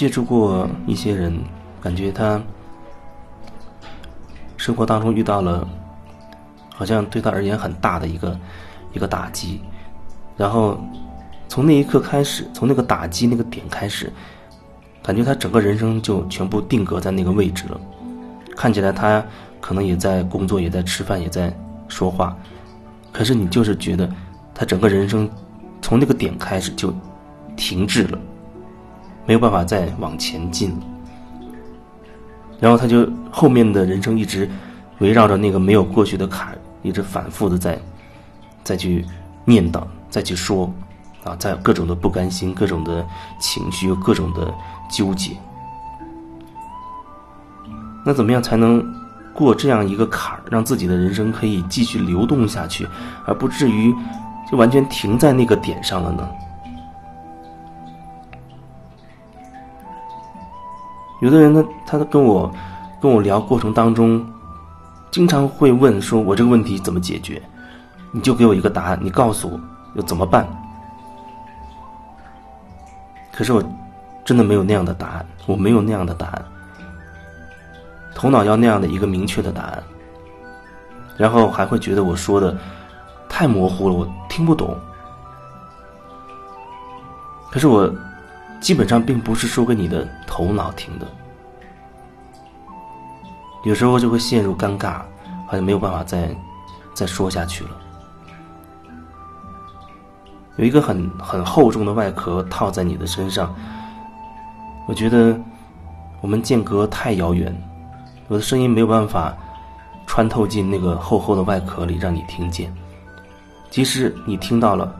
[0.00, 1.38] 接触过一些人，
[1.78, 2.40] 感觉他
[4.56, 5.68] 生活当中遇到了
[6.74, 8.40] 好像对他而言很大的一个
[8.94, 9.60] 一个打击，
[10.38, 10.82] 然后
[11.48, 14.10] 从那一刻开始，从那个打击那个点开始，
[15.02, 17.78] 感觉他整个人生就全部定格在那个位置了。
[18.56, 19.22] 看起来他
[19.60, 21.54] 可能也在工作，也在吃饭，也在
[21.88, 22.34] 说话，
[23.12, 24.10] 可是你就是觉得
[24.54, 25.28] 他整个人生
[25.82, 26.90] 从那个点开始就
[27.54, 28.18] 停滞了，
[29.30, 30.76] 没有办法再往前进。
[32.58, 34.50] 然后他就后面的人生一直
[34.98, 37.78] 围绕着那个没有过去的坎，一直反复的在
[38.64, 39.06] 再去
[39.44, 40.68] 念叨，再去说，
[41.22, 43.06] 啊，在各种的不甘心，各种的
[43.40, 44.52] 情绪，各种的
[44.90, 45.30] 纠结。
[48.04, 48.84] 那怎么样才能
[49.32, 52.84] 过这样一个坎儿，让自己的人生可以继续流动下去，
[53.26, 53.94] 而不至于
[54.50, 56.28] 就完全停在那个点上了呢？
[61.20, 62.50] 有的人呢，他跟我
[63.00, 64.24] 跟我聊过程当中，
[65.10, 67.40] 经常会问说：“我这个问题怎么解决？”
[68.12, 69.60] 你就给我一个答案，你告诉我
[69.94, 70.46] 要怎么办。
[73.32, 73.62] 可是我
[74.24, 76.44] 真的没有那样的答案，我没有那样的答案。
[78.14, 79.82] 头脑要那样的一个明确的答案，
[81.16, 82.56] 然后还会觉得我说的
[83.28, 84.76] 太模糊了，我听不懂。
[87.50, 87.88] 可是我
[88.60, 91.06] 基本上并不是说给你的头脑听的，
[93.64, 95.00] 有时候就会陷入尴尬，
[95.46, 96.28] 好像没有办法再
[96.94, 97.70] 再说下去了。
[100.56, 103.54] 有一个很很厚重的外壳套在你的身上，
[104.86, 105.34] 我觉得
[106.20, 107.54] 我们间隔太遥远。
[108.28, 109.34] 我的声音没有办法
[110.06, 112.72] 穿透进那个厚厚的外壳里，让你听见。
[113.70, 114.99] 即使你听到了，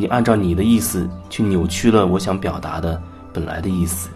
[0.00, 3.00] 你按照你的意思去扭曲了我想表达的
[3.34, 4.08] 本来的意思，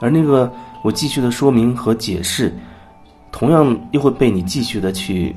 [0.00, 0.48] 而那个
[0.84, 2.56] 我继续的说明和解释，
[3.32, 5.34] 同样又会被你继续的去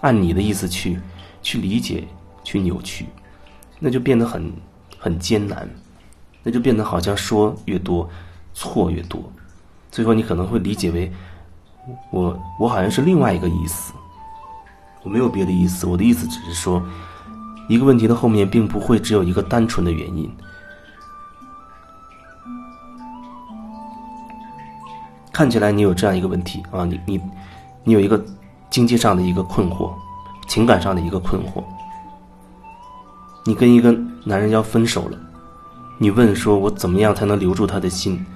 [0.00, 0.98] 按你的意思去
[1.42, 2.08] 去理解、
[2.42, 3.04] 去扭曲，
[3.78, 4.50] 那就变得很
[4.98, 5.68] 很艰难，
[6.42, 8.08] 那就变得好像说越多
[8.54, 9.30] 错越多，
[9.90, 11.12] 最后你可能会理解为。
[12.10, 13.92] 我我好像是另外一个意思，
[15.02, 16.82] 我没有别的意思，我的意思只是说，
[17.68, 20.28] 一个问题的后面并不会只有一个单纯的原因。
[25.32, 27.20] 看起来你有这样一个问题啊，你你
[27.84, 28.20] 你有一个
[28.70, 29.92] 经济上的一个困惑，
[30.48, 31.62] 情感上的一个困惑，
[33.44, 35.18] 你跟一个男人要分手了，
[35.98, 38.26] 你问说我怎么样才能留住他的心？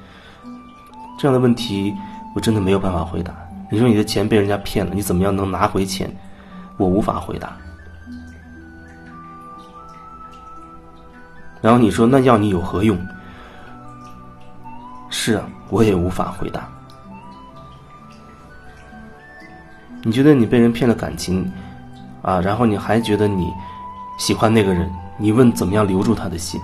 [1.19, 1.93] 这样的问题。
[2.35, 3.35] 我真的没有办法回答。
[3.71, 6.11] 你说你的钱被人家骗了，你怎么样能拿回钱？
[6.79, 7.55] 我无法回答。
[11.63, 12.99] 然后你说那要你有何用？
[15.09, 16.69] 是啊，我也无法回答。
[20.03, 21.49] 你觉得你被人骗了感情，
[22.23, 23.53] 啊，然后你还觉得你
[24.19, 26.61] 喜欢那个人，你问怎么样留住他的心？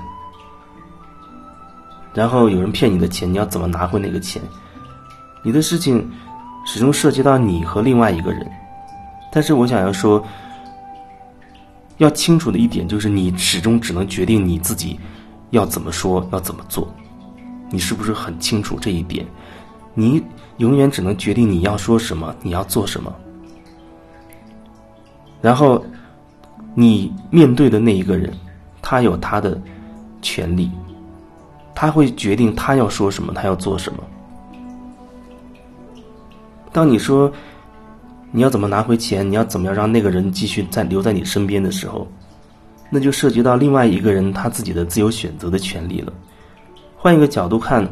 [2.14, 4.42] 然后有人骗你的钱，你要怎么拿回那个钱？
[5.44, 6.10] 你的事情
[6.66, 8.50] 始终涉及到你和另外一个人，
[9.30, 10.20] 但是我想要说，
[11.98, 14.98] 要清楚的一点就是，你始终只能决定你自己
[15.50, 16.88] 要怎么说，要怎么做。
[17.70, 19.26] 你是不是很清楚这一点？
[19.94, 20.22] 你
[20.56, 23.14] 永远只能决定你要说什么，你要做什么。
[25.42, 25.84] 然后，
[26.74, 28.32] 你面对的那一个人，
[28.80, 29.60] 他有他的
[30.22, 30.70] 权利，
[31.74, 34.02] 他会决定他要说什么，他要做什么。
[36.72, 37.32] 当你说
[38.30, 42.06] 你要怎么拿回钱，你要怎么样让那个人继续在留在你身边的时候，
[42.90, 46.12] 那就涉及到另外一个人他自己的自由选择的权利了。
[46.96, 47.88] 换一个角度看，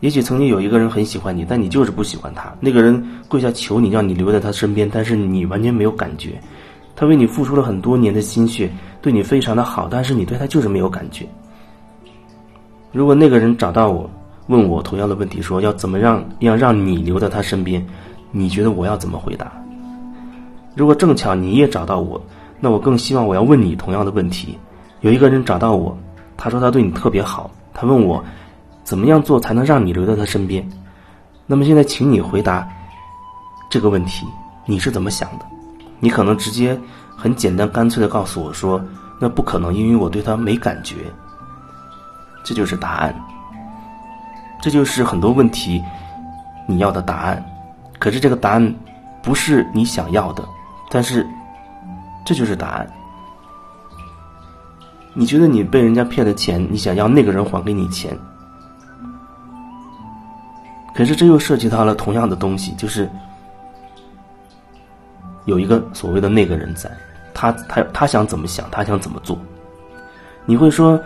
[0.00, 2.54] 也许曾经有一个人很喜欢你，但你就是不喜欢他。
[2.60, 6.40] 那个人跪下求你，让你留在他身边，但是你完全没有感觉。
[6.94, 8.70] 他为你付出了很多年的心血，
[9.00, 11.26] 对你非常的好，但是你对他就是没有感觉。
[12.92, 14.08] 如果那个人找到我，
[14.48, 17.84] 问我同样的问题，说要怎么让要让你留在他身边？
[18.30, 19.50] 你觉得我要怎么回答？
[20.80, 22.18] 如果正巧你也找到我，
[22.58, 24.58] 那我更希望我要问你同样的问题。
[25.02, 25.94] 有一个人找到我，
[26.38, 28.24] 他说他对你特别好，他问我
[28.82, 30.66] 怎么样做才能让你留在他身边。
[31.46, 32.66] 那么现在，请你回答
[33.68, 34.26] 这个问题，
[34.64, 35.44] 你是怎么想的？
[35.98, 36.80] 你可能直接
[37.14, 38.82] 很简单干脆的告诉我说，
[39.20, 40.96] 那不可能，因为我对他没感觉。
[42.42, 43.14] 这就是答案，
[44.62, 45.78] 这就是很多问题
[46.66, 47.44] 你要的答案。
[47.98, 48.74] 可是这个答案
[49.22, 50.42] 不是你想要的，
[50.90, 51.26] 但是
[52.24, 52.86] 这就是答案。
[55.14, 58.16] 你觉得你被人家骗了钱，你想要那个人还给你钱，
[60.94, 63.10] 可是这又涉及到了同样的东西，就是
[65.46, 66.90] 有一个所谓的那个人在，
[67.34, 69.36] 他他他想怎么想，他想怎么做。
[70.46, 70.98] 你会说，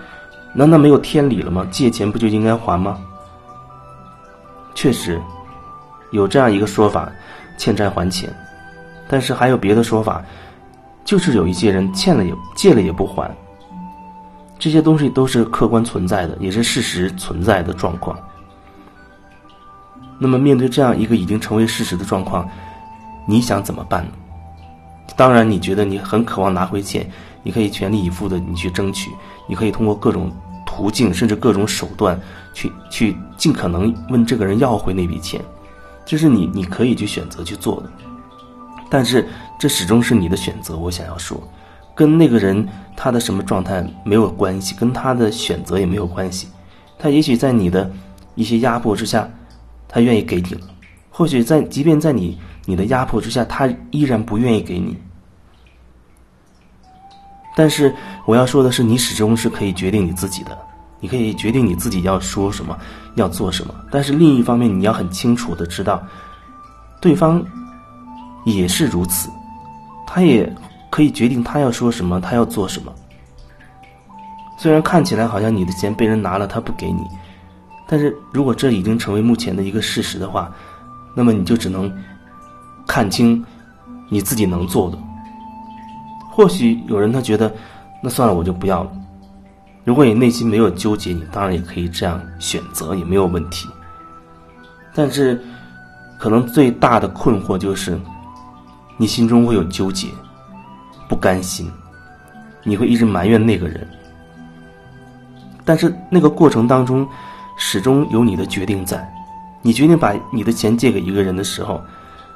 [0.52, 1.66] 难道没有天理了吗？
[1.70, 2.98] 借钱不就应该还吗？
[4.74, 5.20] 确实，
[6.10, 7.10] 有这样一个说法，
[7.56, 8.28] 欠债还钱。
[9.08, 10.22] 但是还有别的说法，
[11.04, 13.30] 就是有一些人欠了也借了也不还。
[14.58, 18.18] 这些东西都是客观存在的，也是事实存在的状况。
[20.18, 22.48] 那么面对这样一个已经成为事实的状况，
[23.26, 24.12] 你想怎么办呢？
[25.16, 27.06] 当然，你觉得你很渴望拿回钱，
[27.42, 29.10] 你可以全力以赴的你去争取，
[29.46, 30.32] 你可以通过各种
[30.64, 32.18] 途径，甚至各种手段
[32.54, 35.40] 去去尽可能问这个人要回那笔钱，
[36.06, 37.90] 这是你你可以去选择去做的。
[38.94, 39.26] 但是
[39.58, 40.76] 这始终是你的选择。
[40.76, 41.36] 我想要说，
[41.96, 42.64] 跟那个人
[42.94, 46.46] 他的什么状态没有关系，跟他的选择也没有关系。
[46.96, 47.90] 他也许在你的
[48.36, 49.28] 一些压迫之下，
[49.88, 50.60] 他愿意给你了；
[51.10, 54.96] 或许在即便在你你的压迫之下，他依然不愿意给你。
[57.56, 57.92] 但是
[58.26, 60.56] 我要说的是，你始终是可以决定你自己的，
[61.00, 62.78] 你可以决定你自己要说什么，
[63.16, 63.74] 要做什么。
[63.90, 66.00] 但是另一方面，你要很清楚的知道，
[67.00, 67.44] 对方
[68.44, 69.30] 也是如此，
[70.06, 70.50] 他也
[70.90, 72.92] 可以决定他要说什么，他要做什么。
[74.56, 77.02] 虽然看起来好像你的钱被人拿了，他不给你，
[77.88, 80.50] 但是如果这已经成为目前的一个事实的话，
[81.14, 81.92] 那么你就只能
[82.86, 83.44] 看清
[84.08, 84.98] 你自己能做的。
[86.30, 87.52] 或许有人他觉得，
[88.02, 88.92] 那算了，我就不要了。
[89.84, 93.68] 如果你内心没有纠结，你当然也可以这样选择，也没有问题。
[94.94, 95.42] 但是，
[96.18, 98.00] 可能最大的困惑就是，
[98.96, 100.08] 你心中会有纠结、
[101.08, 101.70] 不甘心，
[102.62, 103.86] 你会一直埋怨那个人。
[105.64, 107.06] 但是那个过程当中，
[107.56, 109.10] 始终有你的决定在。
[109.62, 111.80] 你决定把你的钱借给一个人的时候，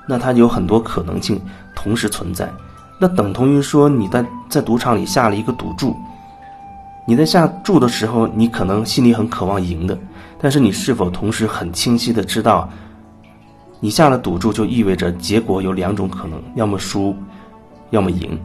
[0.08, 1.40] 那他有很多可能性
[1.74, 2.50] 同时存在。
[2.98, 5.94] 那等同于说，你在在赌场里下了一个赌注。
[7.06, 9.96] 你在下注的时候，你可能心里很渴望赢的，
[10.40, 12.68] 但是你是否同时很清晰的知道，
[13.80, 17.14] 你下了赌注就意味着结果有两种可能：要么输，
[17.90, 18.38] 要么赢。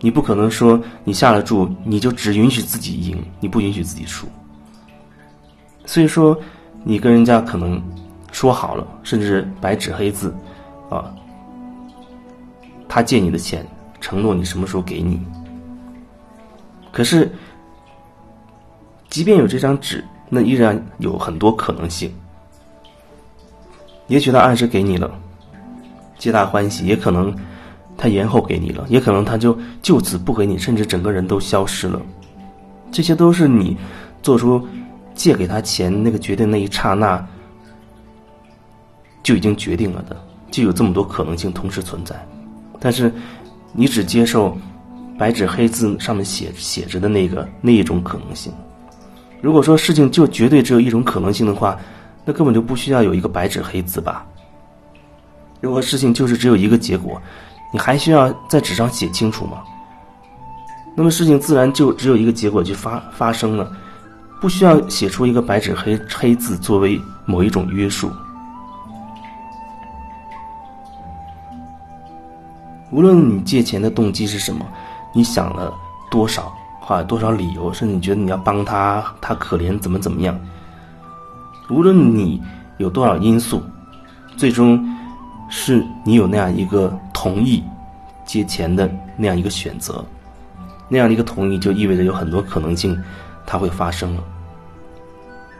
[0.00, 4.26] 你不可能说你下了注，你就只允许自己赢，你不允许自己输。
[5.86, 6.38] 所以说，
[6.82, 7.82] 你跟人家可能
[8.32, 10.34] 说好了，甚至白纸黑字，
[10.90, 11.14] 啊。
[12.88, 13.66] 他借你的钱，
[14.00, 15.20] 承诺你什么时候给你。
[16.92, 17.30] 可是，
[19.08, 22.12] 即便有这张纸，那依然有很多可能性。
[24.06, 25.10] 也许他按时给你了，
[26.18, 27.34] 皆大欢喜；也可能
[27.96, 32.00] 他延后给你了，也可能他就就此不给你，甚至整个人都消失了。
[32.92, 33.76] 这些都是你
[34.22, 34.64] 做出
[35.14, 37.26] 借给他钱那个决定那一刹那
[39.22, 40.16] 就已经决定了的，
[40.50, 42.14] 就有这么多可能性同时存在。
[42.78, 43.12] 但是，
[43.72, 44.56] 你只接受
[45.18, 48.52] 白纸黑字上面写写着的那个那一种可能性。
[49.40, 51.78] 如果说事情就绝对只有一种可能性的话，
[52.24, 54.24] 那根本就不需要有一个白纸黑字吧。
[55.60, 57.20] 如果事情就是只有一个结果，
[57.72, 59.62] 你还需要在纸上写清楚吗？
[60.96, 63.70] 那么事情自然就只有一个结果就发发生了，
[64.40, 68.12] 不需要写出一个白纸黑黑字作为某一种约束。
[72.90, 74.64] 无论你借钱的动机是什么，
[75.12, 75.74] 你想了
[76.10, 80.38] 多少，花了多少理由，甚至你觉得你要帮他，他可怜怎么怎么样。
[81.68, 82.42] 无论你
[82.78, 83.62] 有多少因素，
[84.36, 84.82] 最终
[85.48, 87.62] 是你有那样一个同意
[88.24, 90.04] 借钱的那样一个选择，
[90.88, 93.00] 那样的一个同意就意味着有很多可能性
[93.46, 94.22] 它会发生了。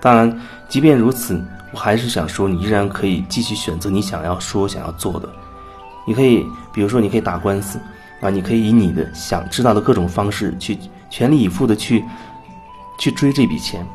[0.00, 1.42] 当然，即便如此，
[1.72, 5.28] 我还是想说，你依然可以继续选择你想要说、想要做的。
[6.06, 6.44] 你可以，
[6.74, 7.80] 比如说，你可以打官司，
[8.20, 12.04] 啊，你可以以你的想知道的各种方式去全力以赴的去
[12.98, 13.86] 去追这笔钱，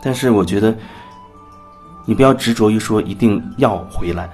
[0.00, 0.74] 但是我觉得
[2.08, 4.30] 你不要执着于说一定要回来，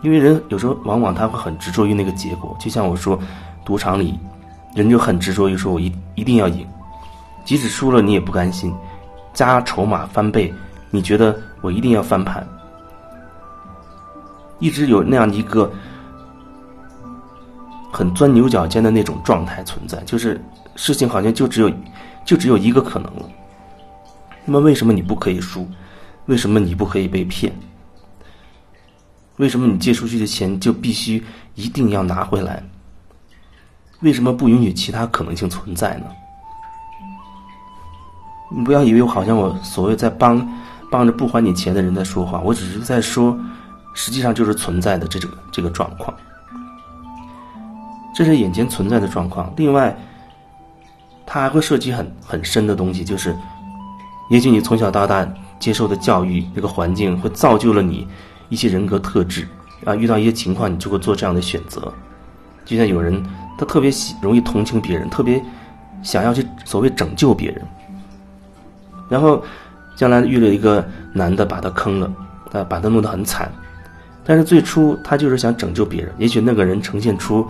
[0.00, 3.18] 因为人有时候往往他会很执着于那个结果，就像我说，
[3.64, 4.16] 赌场里
[4.76, 6.64] 人就很执着于说我一一定要赢，
[7.44, 8.72] 即使输了你也不甘心，
[9.34, 10.54] 加筹码翻倍，
[10.88, 12.46] 你觉得我一定要翻盘。
[14.60, 15.68] 一直有那样一个
[17.90, 20.40] 很钻牛角尖的那种状态存在，就是
[20.76, 21.68] 事情好像就只有
[22.24, 23.28] 就只有一个可能了。
[24.44, 25.68] 那么为什么你不可以输？
[26.26, 27.52] 为什么你不可以被骗？
[29.38, 31.22] 为什么你借出去的钱就必须
[31.54, 32.62] 一定要拿回来？
[34.00, 36.06] 为什么不允许其他可能性存在呢？
[38.54, 40.46] 你不要以为我好像我所谓在帮
[40.90, 43.38] 帮着不还你钱的人在说话，我只是在说，
[43.94, 46.14] 实际上就是存在的这个这个状况。
[48.14, 49.50] 这是眼前存在的状况。
[49.56, 49.96] 另外，
[51.24, 53.34] 它还会涉及很很深的东西，就是，
[54.32, 58.08] 也许你从小到大接受的教育这个环境会造就了你
[58.48, 59.46] 一些人格特质
[59.84, 61.92] 啊，遇到一些情况你就会做这样的选择。
[62.64, 63.22] 就像有人
[63.58, 65.38] 他特别喜容易同情别人，特别
[66.02, 67.62] 想要去所谓拯救别人，
[69.06, 69.44] 然后
[69.94, 72.10] 将来遇了一个男的把他坑了，
[72.52, 73.52] 啊，把他弄得很惨，
[74.24, 77.46] 但是最初他就是想拯救别人，也许那个人呈现出。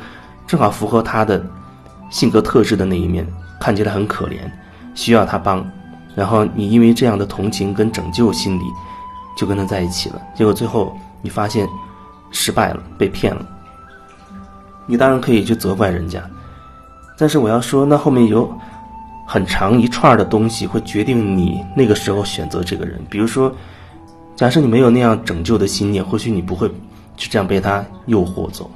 [0.49, 1.41] 正好符合他的
[2.11, 3.25] 性格特质的那一面，
[3.61, 4.39] 看起来很可怜，
[4.97, 5.65] 需要他帮。
[6.15, 8.65] 然后你因为这样的同情跟拯救心理，
[9.37, 10.21] 就跟他在一起了。
[10.35, 11.69] 结果最后你发现
[12.31, 13.47] 失败了，被骗了。
[14.87, 16.23] 你当然可以去责怪人家，
[17.17, 18.51] 但是我要说，那后面有
[19.27, 23.01] 很长一串的东西会决定你那个时候选择这个人。
[23.09, 23.55] 比如说，
[24.35, 26.69] 假设你没有那样拯救的心念，或许你不会
[27.17, 28.71] 就这样被他诱惑走。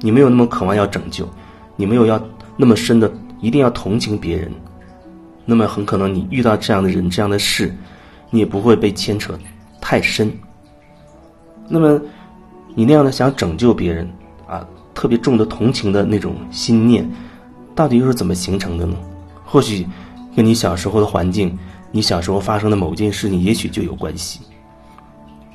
[0.00, 1.26] 你没有那么渴望要拯救，
[1.76, 2.20] 你没有要
[2.56, 4.52] 那么深的一定要同情别人，
[5.46, 7.74] 那么很可能你遇到这样的人、这样的事，
[8.30, 9.38] 你也不会被牵扯
[9.80, 10.30] 太深。
[11.68, 11.98] 那么
[12.74, 14.06] 你那样的想拯救别人
[14.46, 17.08] 啊，特别重的同情的那种心念，
[17.74, 18.96] 到底又是怎么形成的呢？
[19.44, 19.86] 或许
[20.34, 21.56] 跟你小时候的环境、
[21.92, 24.40] 你小时候发生的某件事情，也许就有关系。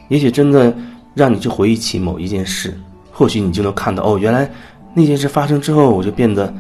[0.08, 0.76] 也许真的
[1.14, 2.78] 让你去回忆起某一件事。
[3.12, 4.50] 或许你就能看到哦，原来
[4.94, 6.52] 那件事发生之后，我就变得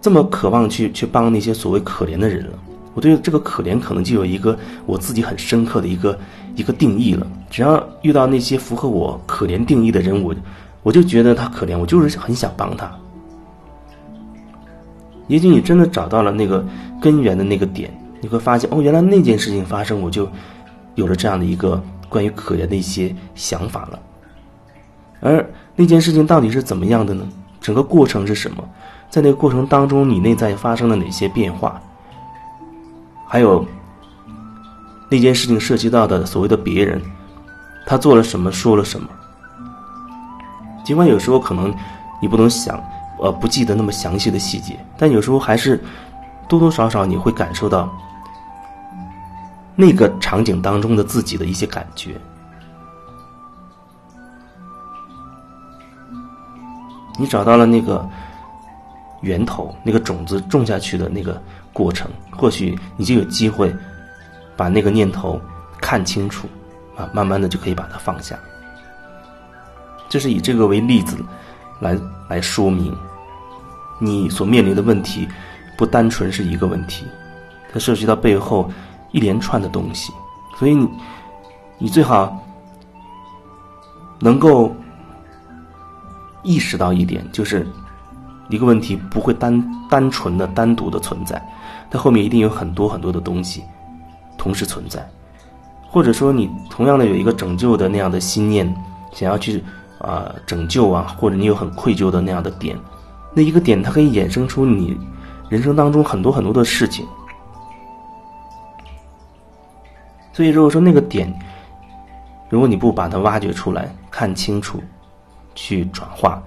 [0.00, 2.58] 这么渴望去去帮那些所谓可怜的人了。
[2.94, 6.18] 我对这个可怜可能就有一个我自己很深刻的一个
[6.56, 7.26] 一个定义了。
[7.48, 10.34] 只要遇到那些符合我可怜定义的人，我
[10.82, 12.90] 我就觉得他可怜，我就是很想帮他。
[15.28, 16.64] 也许你真的找到了那个
[17.00, 17.90] 根源的那个点，
[18.20, 20.28] 你会发现哦，原来那件事情发生，我就
[20.94, 23.98] 有了这样的一个关于可怜的一些想法了。
[25.20, 27.28] 而那件事情到底是怎么样的呢？
[27.60, 28.64] 整个过程是什么？
[29.10, 31.80] 在那个过程当中，你内在发生了哪些变化？
[33.26, 33.64] 还有
[35.10, 37.00] 那件事情涉及到的所谓的别人，
[37.86, 39.08] 他做了什么，说了什么？
[40.84, 41.74] 尽管有时候可能
[42.22, 42.82] 你不能想，
[43.18, 45.82] 呃，不记得那么详细的细节，但有时候还是
[46.48, 47.88] 多多少少你会感受到
[49.74, 52.18] 那个场景当中的自己的一些感觉。
[57.18, 58.08] 你找到了那个
[59.22, 61.40] 源头，那个种子种下去的那个
[61.72, 63.74] 过程，或许你就有机会
[64.56, 65.40] 把那个念头
[65.80, 66.48] 看清楚，
[66.96, 68.38] 啊，慢慢的就可以把它放下。
[70.08, 71.16] 这是以这个为例子
[71.80, 71.98] 来
[72.28, 72.96] 来说明，
[73.98, 75.28] 你所面临的问题
[75.76, 77.06] 不单纯是一个问题，
[77.72, 78.70] 它涉及到背后
[79.12, 80.12] 一连串的东西，
[80.58, 80.88] 所以你
[81.78, 82.36] 你最好
[84.20, 84.74] 能够。
[86.44, 87.66] 意识到一点，就是
[88.48, 91.40] 一个问题不会单单纯的、单独的存在，
[91.90, 93.62] 它后面一定有很多很多的东西
[94.36, 95.06] 同时存在，
[95.88, 98.66] 或者说你同样的有一个拯救的那样的心念，
[99.12, 99.62] 想要去
[99.98, 102.76] 啊拯救啊，或者你有很愧疚的那样的点，
[103.34, 104.98] 那一个点它可以衍生出你
[105.48, 107.06] 人生当中很多很多的事情，
[110.32, 111.32] 所以如果说那个点，
[112.48, 114.82] 如果你不把它挖掘出来，看清楚。
[115.60, 116.40] 去转化，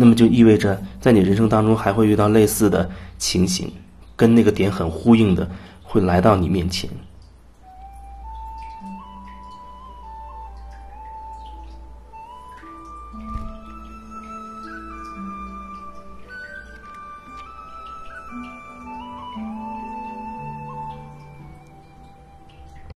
[0.00, 2.88] 那么就意味着在你人生当中还会遇到类似的
[3.18, 3.68] 情形，
[4.14, 5.50] 跟那个点很呼应的，
[5.82, 6.88] 会来到你面前。